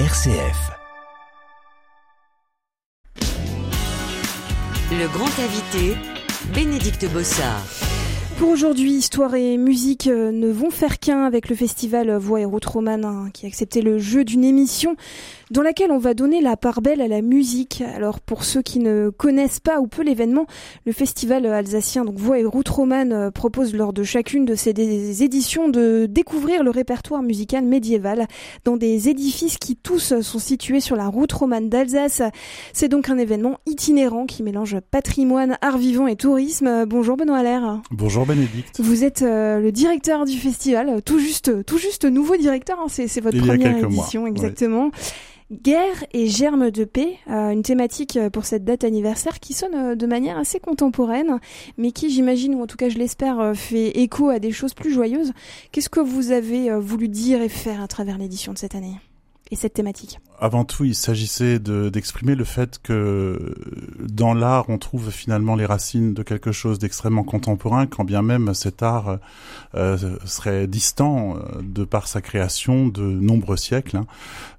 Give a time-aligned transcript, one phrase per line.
[0.00, 0.72] RCF.
[4.90, 5.96] Le grand invité,
[6.52, 7.62] Bénédicte Bossard.
[8.38, 12.44] Pour aujourd'hui, histoire et musique euh, ne vont faire qu'un avec le festival Voix et
[12.44, 14.96] Route Romane hein, qui a accepté le jeu d'une émission
[15.52, 17.82] dans laquelle on va donner la part belle à la musique.
[17.94, 20.46] Alors pour ceux qui ne connaissent pas ou peu l'événement,
[20.84, 25.22] le festival alsacien donc Voix et Route Romane euh, propose lors de chacune de ses
[25.22, 28.26] éditions de découvrir le répertoire musical médiéval
[28.64, 32.22] dans des édifices qui tous sont situés sur la route romane d'Alsace.
[32.72, 36.84] C'est donc un événement itinérant qui mélange patrimoine, art vivant et tourisme.
[36.86, 37.80] Bonjour Benoît Allaire.
[37.92, 38.80] Bonjour Bénédicte.
[38.80, 42.78] Vous êtes euh, le directeur du festival, tout juste, tout juste nouveau directeur.
[42.80, 44.90] Hein, c'est, votre première édition, exactement.
[45.52, 49.94] Guerre et germes de paix, euh, une thématique euh, pour cette date anniversaire qui sonne
[49.94, 51.38] de manière assez contemporaine,
[51.76, 54.92] mais qui, j'imagine, ou en tout cas je l'espère, fait écho à des choses plus
[54.92, 55.32] joyeuses.
[55.70, 58.98] Qu'est-ce que vous avez voulu dire et faire à travers l'édition de cette année?
[59.50, 63.54] Et cette thématique Avant tout, il s'agissait d'exprimer le fait que
[64.00, 68.54] dans l'art, on trouve finalement les racines de quelque chose d'extrêmement contemporain, quand bien même
[68.54, 69.18] cet art
[69.74, 73.98] euh, serait distant euh, de par sa création de nombreux siècles.
[73.98, 74.06] Hein.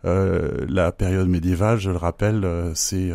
[0.05, 3.11] Euh, la période médiévale, je le rappelle, euh, c'est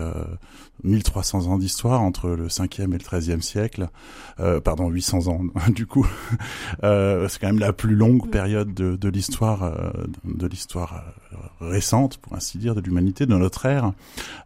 [0.84, 3.88] 1300 ans d'histoire entre le 5e et le 13e siècle.
[4.64, 6.06] pardon, 800 ans du coup.
[6.82, 9.72] c'est quand même la plus longue période de, de l'histoire
[10.24, 11.04] de l'histoire
[11.60, 13.92] récente, pour ainsi dire, de l'humanité, de notre ère.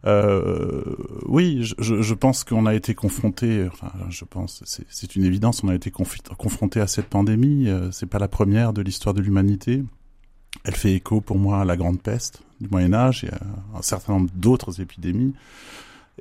[0.05, 0.83] Euh,
[1.25, 5.69] oui, je, je pense qu'on a été confronté, enfin, je pense, c'est une évidence, on
[5.69, 7.69] a été confronté à cette pandémie.
[7.69, 9.83] Euh, c'est pas la première de l'histoire de l'humanité.
[10.63, 13.81] Elle fait écho pour moi à la grande peste du Moyen Âge et à un
[13.81, 15.33] certain nombre d'autres épidémies.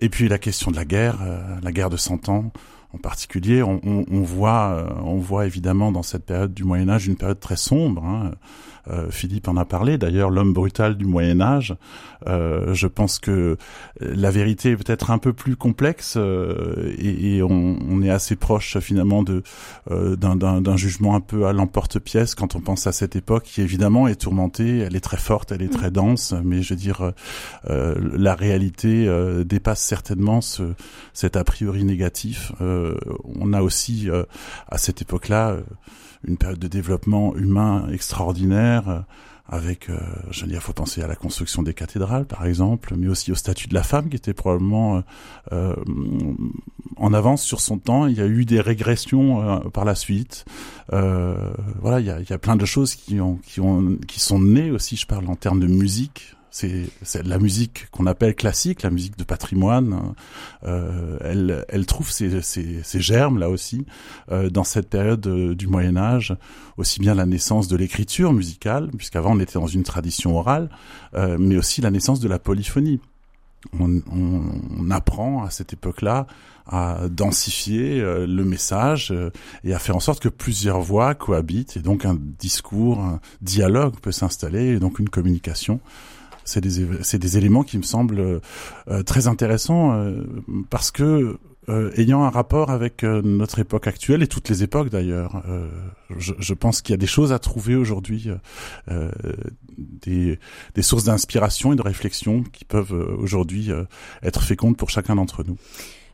[0.00, 2.53] Et puis la question de la guerre, euh, la guerre de Cent Ans
[2.95, 6.89] en particulier, on, on, on voit, euh, on voit évidemment dans cette période du Moyen
[6.89, 8.05] Âge une période très sombre.
[8.05, 8.31] Hein.
[8.91, 9.97] Euh, Philippe en a parlé.
[9.97, 11.75] D'ailleurs, l'homme brutal du Moyen Âge.
[12.27, 13.56] Euh, je pense que
[14.01, 18.35] la vérité est peut-être un peu plus complexe euh, et, et on, on, est assez
[18.36, 19.42] proche finalement de
[19.91, 24.08] euh, d'un jugement un peu à l'emporte-pièce quand on pense à cette époque qui évidemment
[24.08, 24.79] est tourmentée.
[24.79, 27.13] Elle est très forte, elle est très dense, mais je veux dire,
[27.68, 29.08] la réalité
[29.45, 30.63] dépasse certainement ce,
[31.13, 32.52] cet a priori négatif.
[33.24, 34.08] On a aussi
[34.68, 35.56] à cette époque-là
[36.27, 39.00] une période de développement humain extraordinaire euh,
[39.46, 39.98] avec, euh,
[40.30, 43.34] je veux dire, faut penser à la construction des cathédrales, par exemple, mais aussi au
[43.34, 45.02] statut de la femme, qui était probablement
[45.52, 45.74] euh,
[46.96, 48.06] en avance sur son temps.
[48.06, 50.46] Il y a eu des régressions par la suite.
[50.90, 54.96] voilà, il y a, plein de choses qui sont nées aussi.
[54.96, 59.25] Je parle en termes de musique, c'est la musique qu'on appelle classique, la musique de
[59.25, 60.15] patrimoine.
[60.63, 63.87] Euh, elle, elle trouve ses, ses, ses, germes là aussi
[64.31, 66.37] euh, dans cette période euh, du Moyen Âge,
[66.77, 70.70] aussi bien la naissance de l'écriture musicale, puisqu'avant on était dans une tradition orale,
[71.15, 73.01] euh, mais aussi la naissance de la polyphonie.
[73.81, 74.42] On, on,
[74.79, 76.29] on apprend à cette époque-là
[76.67, 79.13] à densifier euh, le message
[79.65, 83.98] et à faire en sorte que plusieurs voix cohabitent et donc un discours, un dialogue
[84.01, 85.81] peut s'installer et donc une communication
[86.44, 88.40] c'est des, c'est des éléments qui me semblent
[88.88, 90.22] euh, très intéressants euh,
[90.70, 91.38] parce que
[91.70, 95.42] euh, ayant un rapport avec notre époque actuelle et toutes les époques d'ailleurs,
[96.18, 98.28] je, je, pense qu'il y a des choses à trouver aujourd'hui,
[99.78, 100.38] des,
[100.74, 103.70] des sources d'inspiration et de réflexion qui peuvent aujourd'hui
[104.22, 105.56] être fécondes pour chacun d'entre nous.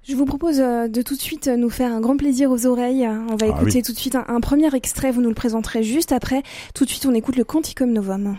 [0.09, 3.09] Je vous propose de tout de suite nous faire un grand plaisir aux oreilles.
[3.09, 5.83] On va ah écouter tout de suite un, un, premier extrait, vous nous le présenterez
[5.83, 6.45] juste après.
[6.75, 8.37] Tout de suite, on écoute le Canticum Novum.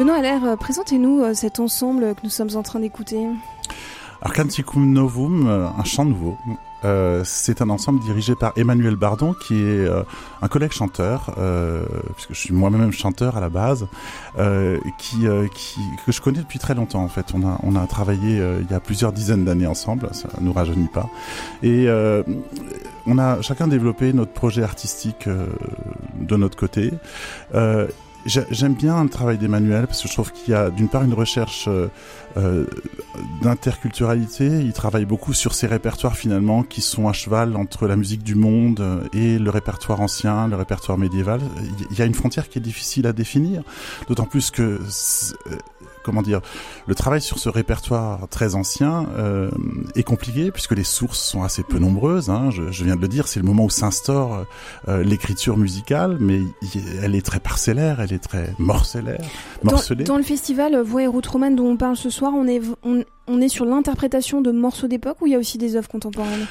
[0.00, 3.26] Benoît Allaire, présentez-nous cet ensemble que nous sommes en train d'écouter.
[4.22, 6.38] Arcanticum Novum, un chant nouveau.
[6.86, 10.02] Euh, c'est un ensemble dirigé par Emmanuel Bardon, qui est euh,
[10.40, 13.88] un collègue chanteur, euh, puisque je suis moi-même chanteur à la base,
[14.38, 14.78] euh,
[16.06, 17.26] que je connais depuis très longtemps en fait.
[17.34, 20.88] On a, on a travaillé il y a plusieurs dizaines d'années ensemble, ça nous rajeunit
[20.88, 21.10] pas.
[21.62, 21.88] Et
[23.06, 26.90] on a chacun développé notre projet artistique de notre côté.
[28.26, 31.14] J'aime bien le travail d'Emmanuel parce que je trouve qu'il y a d'une part une
[31.14, 31.88] recherche euh,
[32.36, 32.66] euh,
[33.42, 34.46] d'interculturalité.
[34.46, 38.34] Il travaille beaucoup sur ces répertoires finalement qui sont à cheval entre la musique du
[38.34, 41.40] monde et le répertoire ancien, le répertoire médiéval.
[41.90, 43.62] Il y a une frontière qui est difficile à définir,
[44.08, 44.78] d'autant plus que
[46.02, 46.40] comment dire,
[46.86, 49.50] le travail sur ce répertoire très ancien euh,
[49.94, 52.30] est compliqué puisque les sources sont assez peu nombreuses.
[52.30, 52.50] Hein.
[52.50, 54.46] Je, je, viens de le dire, c'est le moment où s'instaure
[54.88, 56.40] euh, l'écriture musicale, mais
[57.02, 59.20] elle est très parcellaire, elle est très morcellaire,
[59.62, 60.04] morcelée.
[60.04, 63.04] Dans, le festival Voix et route romane dont on parle ce soir, on est, on,
[63.26, 66.46] on est sur l'interprétation de morceaux d'époque ou il y a aussi des œuvres contemporaines?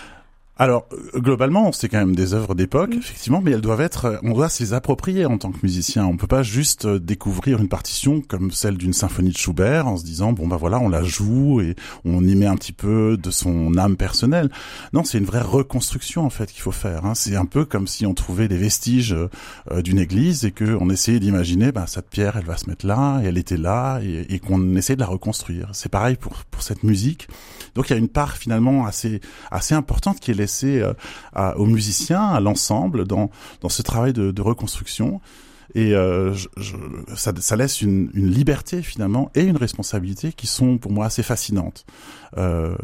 [0.62, 4.18] Alors euh, globalement, c'est quand même des œuvres d'époque, effectivement, mais elles doivent être, euh,
[4.24, 6.06] on doit se les approprier en tant que musicien.
[6.06, 9.96] On peut pas juste euh, découvrir une partition comme celle d'une symphonie de Schubert en
[9.96, 13.16] se disant bon bah voilà, on la joue et on y met un petit peu
[13.16, 14.52] de son âme personnelle.
[14.92, 17.06] Non, c'est une vraie reconstruction en fait qu'il faut faire.
[17.06, 17.16] Hein.
[17.16, 19.16] C'est un peu comme si on trouvait des vestiges
[19.82, 23.22] d'une église et que on essayait d'imaginer bah cette pierre, elle va se mettre là
[23.24, 25.70] et elle était là et, et qu'on essaie de la reconstruire.
[25.72, 27.30] C'est pareil pour pour cette musique.
[27.76, 29.22] Donc il y a une part finalement assez
[29.52, 30.94] assez importante qui est euh,
[31.56, 33.30] aux musiciens, à l'ensemble dans
[33.62, 35.22] dans ce travail de, reconstruction.
[35.76, 36.34] Et euh,
[37.16, 41.86] ça, laisse une, une, liberté finalement et une responsabilité qui sont pour moi assez fascinantes.
[42.38, 42.76] Euh,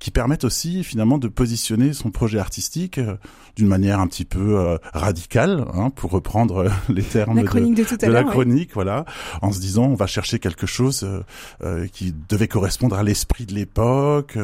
[0.00, 3.16] qui permettent aussi finalement de positionner son projet artistique euh,
[3.54, 7.76] d'une manière un petit peu euh, radicale, hein, pour reprendre euh, les termes la chronique
[7.76, 9.04] de, de, la chronique, voilà,
[9.42, 11.06] en se disant on va chercher quelque chose
[11.92, 14.38] qui devait correspondre à l'esprit de l'époque.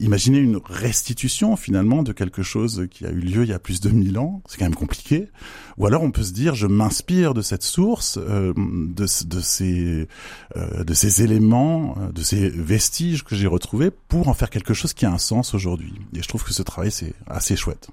[0.00, 3.80] imaginez une restitution finalement de quelque chose qui a eu lieu il y a plus
[3.80, 5.28] de mille ans, c'est quand même compliqué.
[5.76, 10.08] Ou alors on peut se dire je m'inspire de cette source, de, de ces
[10.56, 15.06] de ces éléments, de ces vestiges que j'ai retrouvés pour en faire quelque chose qui
[15.06, 15.94] a un sens aujourd'hui.
[16.14, 17.88] Et je trouve que ce travail, c'est assez chouette.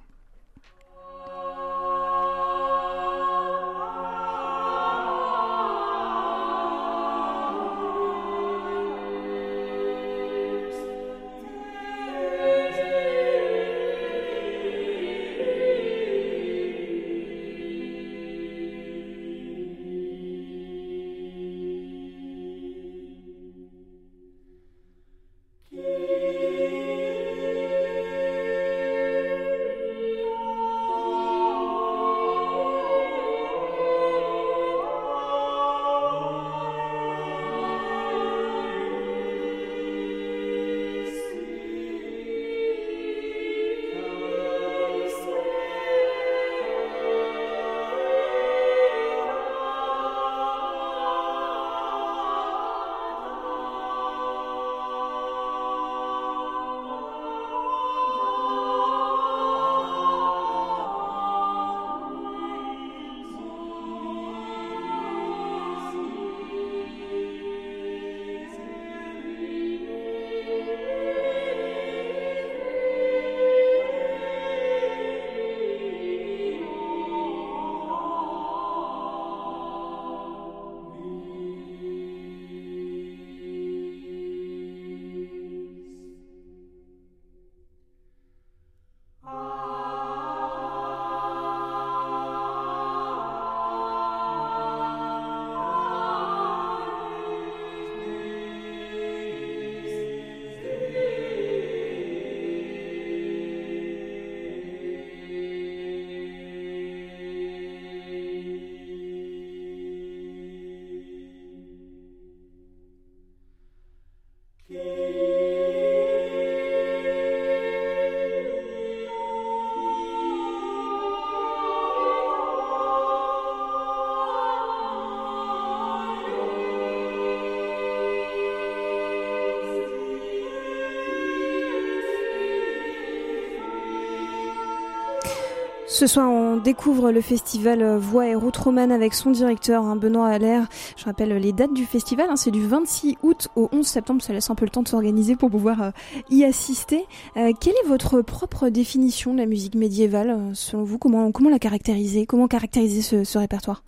[135.93, 140.27] Ce soir, on découvre le festival Voix et Route Romane avec son directeur, hein, Benoît
[140.27, 140.65] Allaire.
[140.97, 144.33] Je rappelle les dates du festival, hein, c'est du 26 août au 11 septembre, ça
[144.33, 145.91] laisse un peu le temps de s'organiser pour pouvoir euh,
[146.31, 147.05] y assister.
[147.37, 150.97] Euh, quelle est votre propre définition de la musique médiévale, euh, selon vous?
[150.97, 152.25] Comment, la caractériser?
[152.25, 153.83] Comment caractériser ce, répertoire?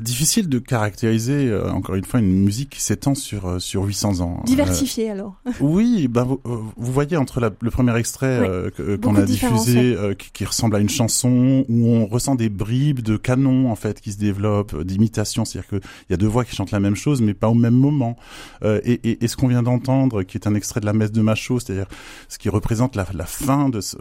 [0.00, 4.20] Difficile de caractériser euh, encore une fois une musique qui s'étend sur euh, sur 800
[4.20, 4.38] ans.
[4.40, 5.36] Euh, Diversifié alors.
[5.60, 8.70] oui, ben vous, vous, voyez entre la, le premier extrait
[9.02, 13.16] qu'on a diffusé qui, qui, ressemble à une chanson où on ressent des bribes de
[13.16, 16.54] canon en fait qui se développent, d'imitation, c'est-à-dire que il y a deux voix qui
[16.54, 18.16] chantent la même chose mais pas au même moment.
[18.62, 21.22] et, et, et, ce qu'on vient d'entendre, qui est un extrait de la messe de
[21.22, 21.86] Machaut, c'est-à-dire
[22.28, 23.96] ce qui représente la, la fin de ce,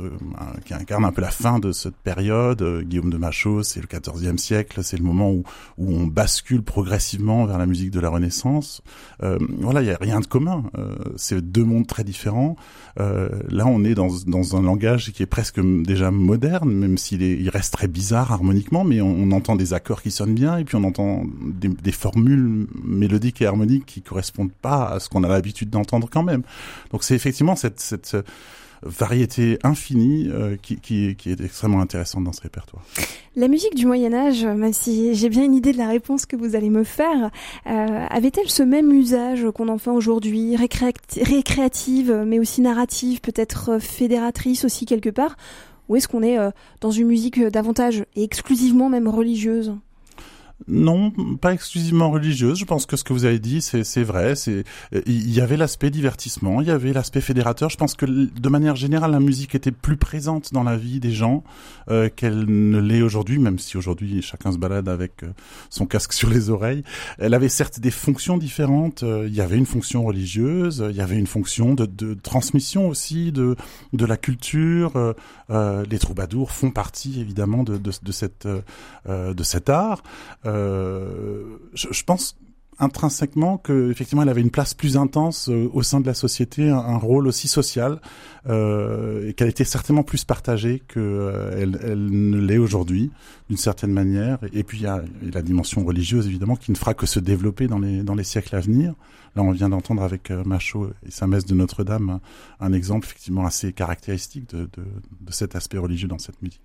[0.65, 2.83] qui incarne un peu la fin de cette période.
[2.83, 5.43] Guillaume de Machaut, c'est le 14e siècle, c'est le moment où
[5.77, 8.81] où on bascule progressivement vers la musique de la Renaissance.
[9.23, 10.63] Euh, voilà, il y a rien de commun.
[10.77, 12.55] Euh, c'est deux mondes très différents.
[12.99, 17.21] Euh, là, on est dans, dans un langage qui est presque déjà moderne, même s'il
[17.21, 20.65] il reste très bizarre harmoniquement, mais on, on, entend des accords qui sonnent bien et
[20.65, 25.23] puis on entend des, des formules mélodiques et harmoniques qui correspondent pas à ce qu'on
[25.23, 26.43] a l'habitude d'entendre quand même.
[26.91, 28.17] Donc c'est effectivement cette, cette
[28.83, 32.83] variété infinie euh, qui, qui, est extrêmement intéressante dans ce répertoire.
[33.35, 36.35] La musique du Moyen Âge, même si j'ai bien une idée de la réponse que
[36.35, 37.31] vous allez me faire,
[37.67, 44.65] euh, avait-elle ce même usage qu'on en fait aujourd'hui, récréative, mais aussi narrative, peut-être fédératrice
[44.65, 45.37] aussi quelque part?
[45.87, 49.73] Ou est-ce qu'on est, euh, dans une musique davantage et exclusivement même religieuse?
[50.67, 52.59] Non, pas exclusivement religieuse.
[52.59, 54.35] Je pense que ce que vous avez dit, c'est vrai.
[54.35, 54.63] C'est
[55.05, 57.69] il y avait l'aspect divertissement, il y avait l'aspect fédérateur.
[57.69, 61.11] Je pense que de manière générale, la musique était plus présente dans la vie des
[61.11, 61.43] gens
[61.89, 65.31] euh, qu'elle ne l'est aujourd'hui, même si aujourd'hui chacun se balade avec euh,
[65.69, 66.83] son casque sur les oreilles.
[67.17, 69.03] Elle avait certes des fonctions différentes.
[69.03, 72.87] Euh, il y avait une fonction religieuse, il y avait une fonction de, de transmission
[72.87, 73.55] aussi de
[73.93, 75.13] de la culture.
[75.49, 78.47] Euh, les troubadours font partie évidemment de de, de cette
[79.07, 80.03] de cet art.
[80.51, 81.43] Euh,
[81.73, 82.35] je, pense
[82.81, 86.69] intrinsèquement que effectivement elle avait une place plus intense euh, au sein de la société,
[86.69, 88.01] un, rôle aussi social,
[88.47, 93.11] euh, et qu'elle était certainement plus partagée que euh, elle, elle, ne l'est aujourd'hui,
[93.49, 94.39] d'une certaine manière.
[94.51, 97.67] Et puis il y a, la dimension religieuse évidemment qui ne fera que se développer
[97.67, 98.95] dans les siècles à venir.
[99.35, 102.19] Là, on vient d'entendre avec Machaut et sa messe de Notre-Dame
[102.59, 106.61] un, exemple effectivement assez caractéristique de, de cet aspect religieux dans cette musique.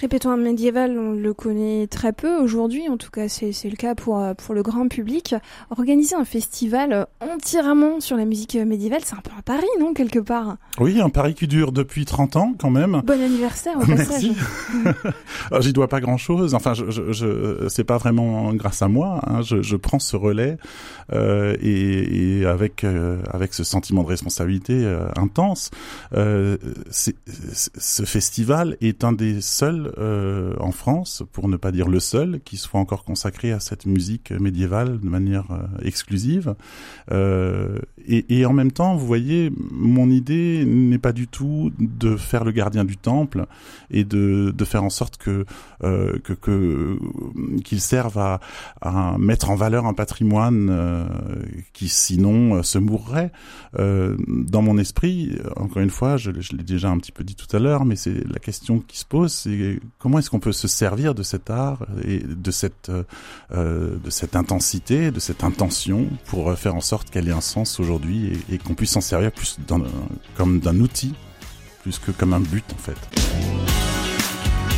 [0.00, 3.94] Répétons un médiéval, on le connaît très peu aujourd'hui, en tout cas c'est le cas
[3.94, 5.34] pour, euh, pour le grand public.
[5.70, 10.18] Organiser un festival entièrement sur la musique médiévale, c'est un peu un pari, non, quelque
[10.18, 10.56] part?
[10.78, 13.02] Oui, un pari qui dure depuis 30 ans quand même.
[13.04, 14.36] Bon anniversaire au Merci.
[15.60, 19.42] J'y dois pas grand-chose, enfin je, je, je c'est pas vraiment grâce à moi, hein.
[19.42, 20.56] je, je, prends ce relais
[21.12, 25.70] euh, et, et, avec, euh, avec ce sentiment de responsabilité euh, intense.
[26.14, 26.56] Euh,
[26.90, 32.40] ce festival est un des seuls euh, en France, pour ne pas dire le seul,
[32.44, 36.54] qui soit encore consacré à cette musique médiévale de manière euh, exclusive.
[37.10, 42.44] Euh, et, en même temps, vous voyez, mon idée n'est pas du tout de faire
[42.44, 43.46] le gardien du temple
[43.90, 45.44] et de, faire en sorte que
[47.64, 48.40] qu'il serve à,
[49.18, 51.06] mettre en valeur un patrimoine
[51.72, 53.32] qui sinon se mourrait.
[53.78, 57.54] dans mon esprit, encore une fois, je, je l'ai déjà un petit peu dit tout
[57.56, 60.68] à l'heure, mais c'est la question qui se pose, c'est comment est-ce qu'on peut se
[60.68, 62.90] servir de cet art et de cette
[63.52, 68.32] euh, cette intensité, de cette intention pour faire en sorte qu'elle ait un sens aujourd'hui
[68.50, 69.58] et, qu'on puisse s'en servir plus
[70.36, 71.14] comme d'un outil
[71.82, 72.96] plus que comme un but en fait.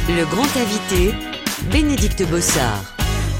[0.08, 1.14] Le grand invité,
[1.70, 2.95] Bénédicte Bossard.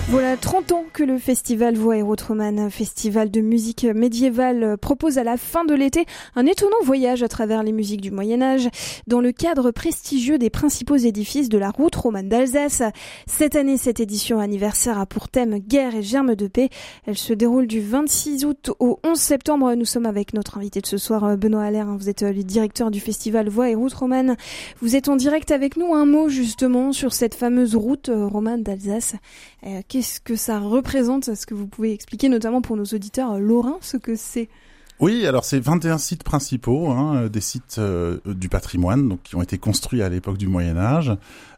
[0.09, 5.25] Voilà 30 ans que le festival Voix et Rotroman, festival de musique médiévale, propose à
[5.25, 8.69] la fin de l'été un étonnant voyage à travers les musiques du Moyen Âge
[9.09, 12.85] dans le cadre prestigieux des principaux édifices de la route romane d'Alsace.
[13.27, 16.69] Cette année, cette édition anniversaire a pour thème Guerre et germe de paix.
[17.07, 19.75] Elle se déroule du 26 août au 11 septembre.
[19.75, 21.89] Nous sommes avec notre invité de ce soir, Benoît Allaire.
[21.99, 24.37] Vous êtes le directeur du festival Voix et route romane.
[24.81, 25.95] Vous êtes en direct avec nous.
[25.95, 29.17] Un mot justement sur cette fameuse route romane d'Alsace.
[29.97, 33.79] Euh, qu'est-ce que ça représente Est-ce que vous pouvez expliquer notamment pour nos auditeurs lorrains
[33.81, 34.49] ce que c'est?
[34.99, 39.37] Oui, alors c'est 21 sites principaux, hein, euh, des sites euh, du patrimoine, donc qui
[39.37, 41.13] ont été construits à l'époque du Moyen Âge,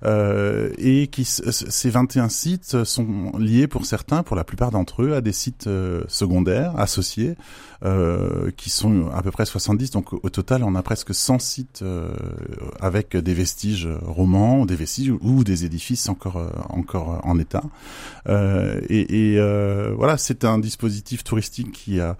[0.05, 5.15] euh, et qui ces 21 sites sont liés pour certains, pour la plupart d'entre eux,
[5.15, 7.37] à des sites euh, secondaires associés,
[8.57, 9.93] qui sont à peu près 70.
[9.93, 11.85] Donc au total, on a presque 100 sites
[12.81, 17.63] avec des vestiges romans, des vestiges ou des édifices encore encore en état.
[18.29, 22.17] et, et voilà, c'est un dispositif touristique qui a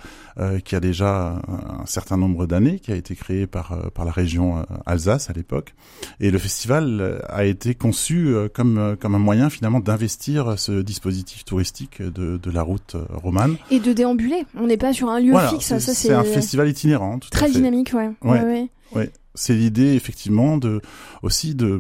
[0.65, 4.11] qui a déjà un certain nombre d'années, qui a été créé par euh, par la
[4.11, 5.75] région euh, Alsace à l'époque,
[6.21, 11.45] et le festival euh, a été conçu comme comme un moyen finalement d'investir ce dispositif
[11.45, 14.45] touristique de, de la route romane et de déambuler.
[14.57, 15.79] On n'est pas sur un lieu fixe.
[15.79, 17.19] C'est un festival itinérant.
[17.19, 18.11] Tout très dynamique, ouais.
[18.23, 18.43] ouais.
[18.43, 19.11] ouais, ouais.
[19.35, 20.81] C'est l'idée effectivement de
[21.23, 21.79] aussi de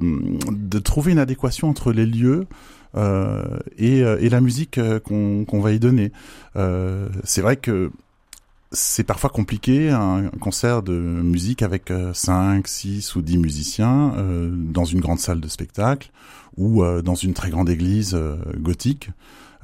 [0.50, 2.46] de trouver une adéquation entre les lieux
[3.76, 6.12] et, et, la musique qu'on va y donner.
[7.24, 7.90] c'est vrai que
[8.70, 14.14] c'est parfois compliqué un concert de musique avec 5, 6 ou 10 musiciens
[14.52, 16.10] dans une grande salle de spectacle
[16.56, 18.18] ou dans une très grande église
[18.58, 19.10] gothique.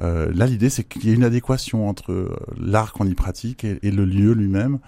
[0.01, 3.65] Euh, là, l'idée, c'est qu'il y ait une adéquation entre euh, l'art qu'on y pratique
[3.65, 4.79] et, le lieu lui-même.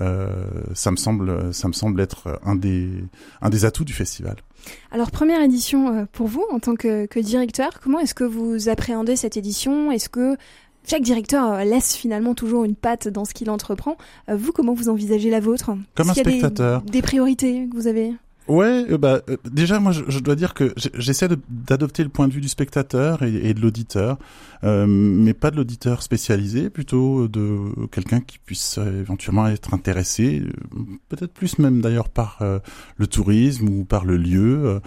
[0.00, 0.44] Euh,
[0.74, 2.88] ça me semble, ça me semble être un des,
[3.40, 4.36] un des atouts du festival.
[4.90, 9.16] Alors, première édition pour vous en tant que, que directeur, comment est-ce que vous appréhendez
[9.16, 9.90] cette édition?
[9.90, 10.36] Est-ce que
[10.88, 13.96] chaque directeur laisse finalement toujours une patte dans ce qu'il entreprend.
[14.32, 15.70] Vous, comment vous envisagez la vôtre?
[15.94, 16.82] Comme un spectateur.
[16.82, 18.14] des, des priorités que vous avez?
[18.48, 22.32] Ouais, euh, bah euh, déjà moi je, dois dire que j'essaie d'adopter le point de
[22.32, 24.16] vue du spectateur et, de l'auditeur,
[24.64, 27.58] euh, mais pas de l'auditeur spécialisé, plutôt de
[27.92, 30.42] quelqu'un qui puisse éventuellement être intéressé,
[31.10, 32.38] peut-être plus même d'ailleurs par
[32.96, 34.80] le tourisme ou par le lieu,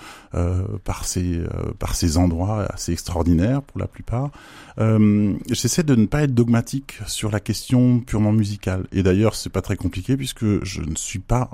[0.84, 1.42] par ces
[1.78, 4.32] par ces endroits assez extraordinaires pour la plupart.
[5.52, 8.88] j'essaie de ne pas être dogmatique sur la question purement musicale.
[8.92, 11.52] Et d'ailleurs c'est pas très compliqué puisque je ne suis pas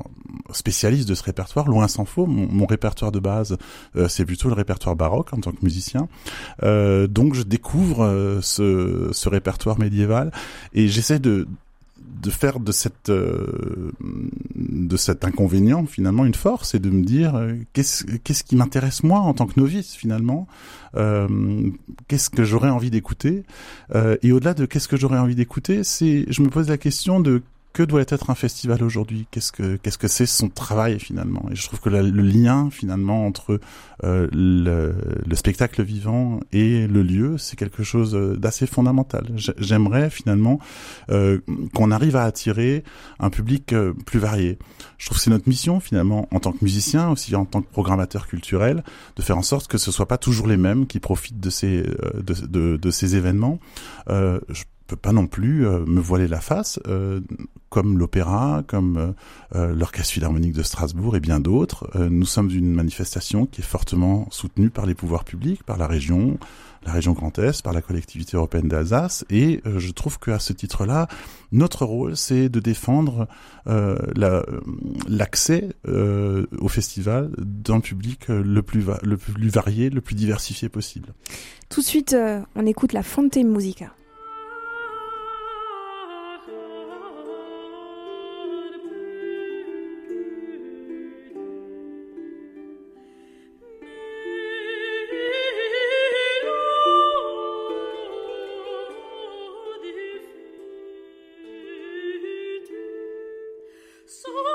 [0.51, 2.25] spécialiste de ce répertoire, loin faux.
[2.25, 3.57] Mon, répertoire de base,
[3.95, 6.07] euh, c'est plutôt le répertoire baroque en tant que musicien.
[6.63, 10.31] Euh, donc je découvre euh, ce, répertoire médiéval
[10.73, 11.47] et j'essaie de
[12.29, 13.09] faire de cet
[15.23, 17.41] inconvénient finalement une force et de me dire
[17.73, 20.47] qu'est-ce qui m'intéresse moi en tant que novice finalement?
[22.07, 23.43] Qu'est-ce que j'aurais envie d'écouter?
[24.21, 27.41] Et au-delà de qu'est-ce que j'aurais envie d'écouter je me pose la question de
[27.77, 29.27] que doit être un festival aujourd'hui?
[29.29, 31.45] Qu'est-ce que qu'est-ce que c'est son travail finalement?
[31.51, 33.59] Et je trouve que le lien finalement entre
[34.03, 39.27] euh, le, le, spectacle vivant et le lieu, c'est quelque chose euh, d'assez fondamental.
[39.59, 40.59] J'aimerais finalement
[41.11, 41.39] euh,
[41.75, 42.83] qu'on arrive à attirer
[43.19, 43.75] un public
[44.07, 44.57] plus varié.
[44.97, 47.69] Je trouve que c'est notre mission finalement en tant que musicien, aussi en tant que
[47.69, 48.83] programmateur culturel,
[49.17, 51.83] de faire en sorte que ce soit pas toujours les mêmes qui profitent de ces
[52.15, 53.59] de, de, ces événements.
[54.87, 57.19] Peux pas non plus euh, me voiler la face, euh,
[57.69, 59.13] comme l'opéra, comme
[59.55, 61.89] euh, l'orchestre philharmonique de Strasbourg et bien d'autres.
[62.09, 66.39] nous sommes une manifestation qui est fortement soutenue par les pouvoirs publics, par la région,
[66.85, 71.07] la région Grand Est, par la collectivité européenne d'Alsace, et je trouve qu'à ce titre-là,
[71.51, 73.27] notre rôle, c'est de défendre
[73.65, 81.13] l'accès au festival d'un public le plus, le plus varié, le plus diversifié possible.
[81.69, 82.15] Tout de suite,
[82.55, 83.91] on écoute la Fonte Musica.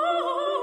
[0.04, 0.61] Oh.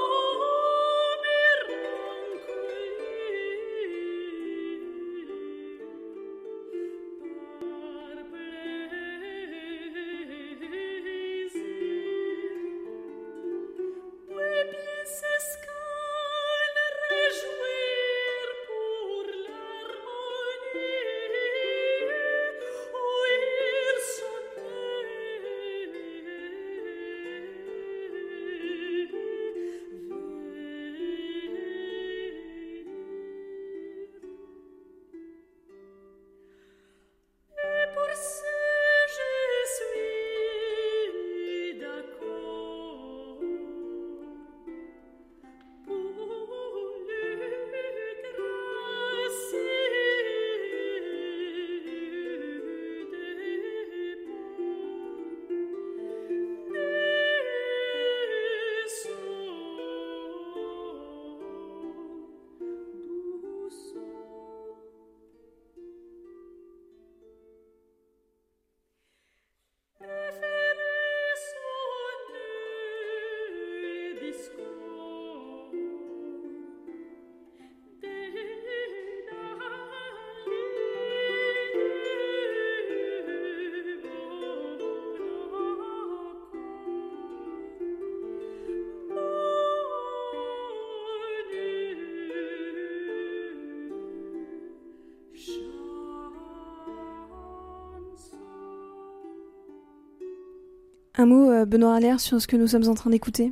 [101.19, 103.51] Un mot, euh, Benoît Allaire, sur ce que nous sommes en train d'écouter?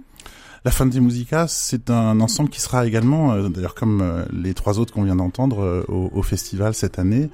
[0.67, 4.79] La Fanti Musica, c'est un ensemble qui sera également, euh, d'ailleurs comme euh, les trois
[4.79, 7.29] autres qu'on vient d'entendre euh, au, festival cette année,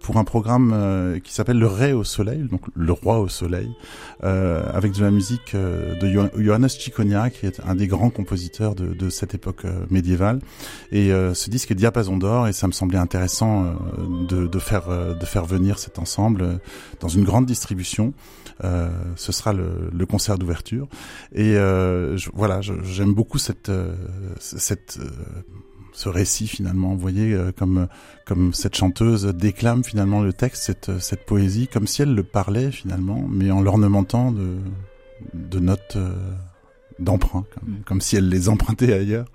[0.00, 3.70] pour un programme qui s'appelle Le Ré au Soleil, donc le Roi au Soleil,
[4.22, 9.34] avec de la musique de Johannes Ciconia, qui est un des grands compositeurs de, cette
[9.34, 10.40] époque médiévale.
[10.90, 13.74] Et ce disque est diapason d'or, et ça me semblait intéressant
[14.28, 16.58] de, faire de faire venir cet ensemble
[17.00, 18.14] dans une grande distribution.
[18.62, 20.88] ce sera le, concert d'ouverture
[21.34, 21.56] et
[22.16, 23.94] je, voilà, j'aime beaucoup cette euh,
[24.38, 25.10] cette euh,
[25.92, 26.94] ce récit finalement.
[26.94, 27.88] Vous voyez comme
[28.26, 32.70] comme cette chanteuse déclame finalement le texte, cette cette poésie, comme si elle le parlait
[32.70, 34.56] finalement, mais en l'ornementant de
[35.32, 35.96] de notes
[36.98, 39.26] d'emprunt, comme, comme, si elle les empruntait ailleurs.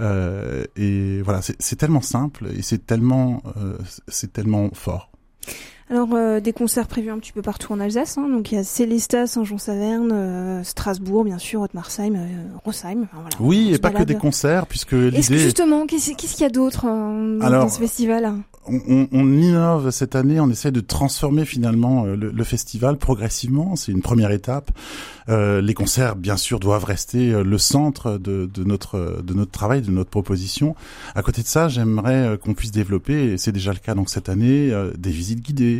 [0.00, 5.10] Euh, et voilà, c'est tellement simple et c'est tellement, euh, c'est tellement fort.
[5.90, 8.28] Alors euh, des concerts prévus un petit peu partout en Alsace, hein.
[8.28, 12.26] donc il y a Célestat, Saint-Jean-Saverne, euh, Strasbourg bien sûr, Haute-Marsheim, euh.
[12.64, 15.18] Enfin, voilà, oui, et pas que des concerts, puisque l'idée.
[15.18, 18.32] Est-ce que justement, qu'est-ce qu'il y a d'autre dans, dans, ce festival?
[18.68, 23.74] on, on, innove cette année, on essaie de transformer finalement le, le festival progressivement.
[23.74, 24.70] C'est une première étape.
[25.28, 29.82] Euh, les concerts, bien sûr, doivent rester le centre de, de, notre de notre travail,
[29.82, 30.76] de notre proposition.
[31.16, 34.28] À côté de ça, j'aimerais qu'on puisse développer, et c'est déjà le cas donc cette
[34.28, 35.79] année, des visites guidées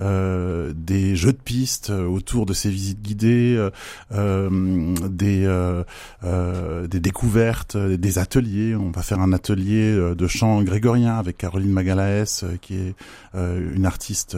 [0.00, 3.56] euh, des jeux de pistes autour de ces visites guidées,
[4.12, 5.84] euh,
[6.24, 8.74] euh, des découvertes, des ateliers.
[8.74, 12.94] On va faire un atelier de chant grégorien avec Caroline Magalaes, qui est
[13.34, 14.36] une artiste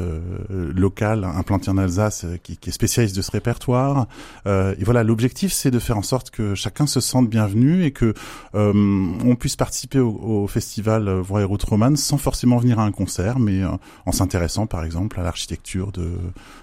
[0.51, 4.07] locale implantée en Alsace, qui, est spécialiste de ce répertoire.
[4.47, 8.15] et voilà, l'objectif, c'est de faire en sorte que chacun se sente bienvenu et que
[8.55, 11.65] on puisse participer au, festival Voix et Route
[11.97, 13.63] sans forcément venir à un concert, mais
[14.07, 16.13] en s'intéressant, par exemple à l'architecture de,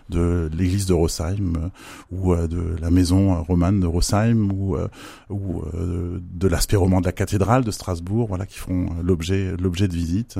[0.09, 1.69] de l'église de Rosheim euh,
[2.11, 4.77] ou euh, de la maison euh, romane de Rosheim ou,
[5.29, 9.93] ou de l'aspect roman de la cathédrale de Strasbourg, voilà, qui font l'objet l'objet de
[9.93, 10.39] visite.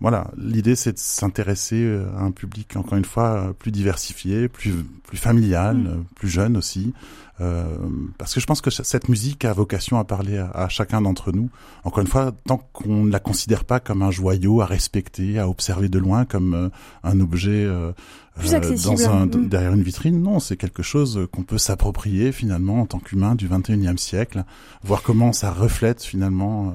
[0.00, 4.72] voilà, l'idée c'est de s'intéresser à un public encore une fois plus diversifié, plus
[5.04, 6.04] plus familial, mmh.
[6.14, 6.92] plus jeune aussi.
[7.42, 7.64] Euh,
[8.18, 11.50] parce que je pense que cette musique a vocation à parler à, chacun d'entre nous.
[11.84, 15.48] Encore une fois, tant qu'on ne la considère pas comme un joyau à respecter, à
[15.48, 16.68] observer de loin, comme euh,
[17.02, 17.92] un objet euh,
[18.38, 18.96] plus accessible.
[18.96, 19.48] Dans un, mm.
[19.48, 23.48] Derrière une vitrine, non, c'est quelque chose qu'on peut s'approprier finalement en tant qu'humain du
[23.48, 24.44] 21e siècle,
[24.82, 26.74] voir comment ça reflète finalement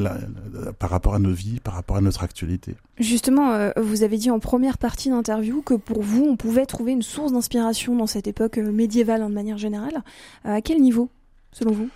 [0.00, 2.74] euh, par rapport à nos vies, par rapport à notre actualité.
[2.98, 6.92] Justement, euh, vous avez dit en première partie d'interview que pour vous, on pouvait trouver
[6.92, 10.02] une source d'inspiration dans cette époque euh, médiévale en de manière générale.
[10.44, 11.10] à quel niveau,
[11.52, 11.88] selon vous?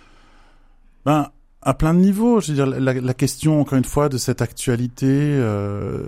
[1.05, 1.29] Ben,
[1.65, 2.39] à plein de niveaux.
[2.41, 6.03] Je veux dire, la, la question, encore une fois, de cette actualité, euh,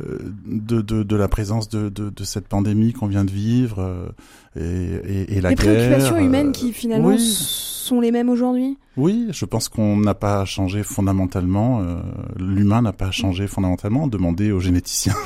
[0.46, 4.10] de, de, de, la présence de, de, de cette pandémie qu'on vient de vivre euh,
[4.56, 5.74] et, et, et, la les guerre.
[5.74, 7.75] Les préoccupations humaines qui, finalement, oui.
[7.86, 8.78] Sont les mêmes aujourd'hui?
[8.98, 11.82] Oui, je pense qu'on n'a pas changé fondamentalement.
[11.82, 11.98] Euh,
[12.40, 14.08] L'humain n'a pas changé fondamentalement.
[14.08, 15.16] Demandez aux généticiens.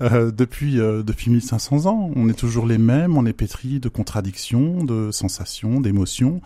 [0.00, 3.16] Euh, depuis, euh, depuis 1500 ans, on est toujours les mêmes.
[3.16, 6.40] On est pétri de contradictions, de sensations, d'émotions.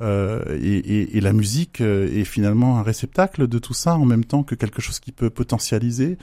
[0.00, 4.42] Et, et, et, la musique est finalement un réceptacle de tout ça en même temps
[4.42, 6.18] que quelque chose qui peut potentialiser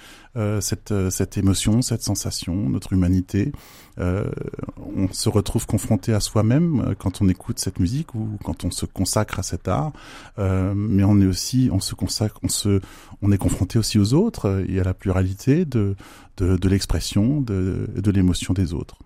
[0.60, 3.52] cette, cette émotion, cette sensation, notre humanité.
[4.00, 4.30] Euh,
[4.96, 8.86] on se retrouve confronté à soi-même quand on écoute cette musique ou quand on se
[8.86, 9.92] consacre à cet art,
[10.38, 12.82] mais on est aussi, on se consacre, on se,
[13.22, 15.96] on est confronté aussi aux autres et à la pluralité de,
[16.38, 18.98] de, de l'expression, de, de l'émotion des autres.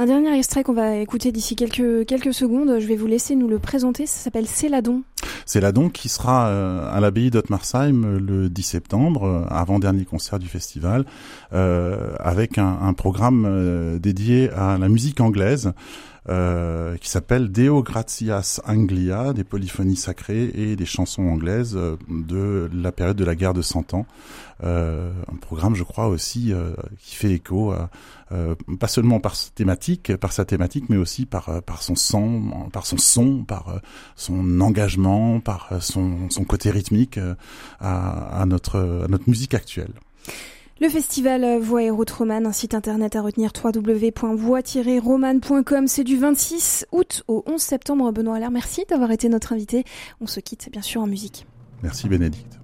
[0.00, 3.48] Un dernier extrait qu'on va écouter d'ici quelques, quelques secondes, je vais vous laisser nous
[3.48, 5.02] le présenter, ça s'appelle Céladon.
[5.44, 11.04] Céladon qui sera euh, à l'abbaye d'Ottmarsheim le 10 septembre, euh, avant-dernier concert du festival,
[11.52, 15.72] euh, avec un, programme euh, dédié à la musique anglaise.
[16.28, 22.68] Euh, qui s'appelle Deo Gratias Anglia, des polyphonies sacrées et des chansons anglaises euh, de
[22.70, 24.04] la période de la guerre de Cent Ans.
[24.62, 27.88] Euh, un programme, je crois aussi, euh, qui fait écho à,
[28.78, 32.84] pas seulement par sa thématique, par sa thématique, mais aussi par par son son, par
[32.84, 33.80] son son, par
[34.14, 37.18] son engagement, par son, son côté rythmique
[37.80, 39.94] à, à notre à notre musique actuelle.
[40.80, 45.88] Le festival Voix et Route Romane, un site internet à retenir www.voix-romane.com.
[45.88, 48.12] C'est du 26 août au 11 septembre.
[48.12, 49.82] Benoît Allaire, merci d'avoir été notre invité.
[50.20, 51.48] On se quitte bien sûr en musique.
[51.82, 52.57] Merci Bénédicte.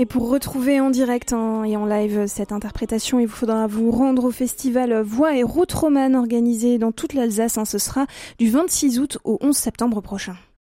[0.00, 3.90] Et pour retrouver en direct hein, et en live cette interprétation, il vous faudra vous
[3.90, 7.58] rendre au festival Voix et Route Romane organisé dans toute l'Alsace.
[7.58, 7.64] Hein.
[7.64, 8.06] ce sera
[8.38, 10.36] du 26 août au 11 septembre prochain.